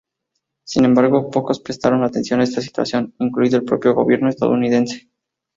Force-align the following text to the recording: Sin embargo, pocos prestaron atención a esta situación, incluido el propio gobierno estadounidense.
Sin 0.65 0.83
embargo, 0.85 1.29
pocos 1.29 1.59
prestaron 1.59 2.03
atención 2.03 2.41
a 2.41 2.43
esta 2.43 2.59
situación, 2.61 3.13
incluido 3.19 3.57
el 3.59 3.65
propio 3.65 3.93
gobierno 3.93 4.29
estadounidense. 4.29 5.11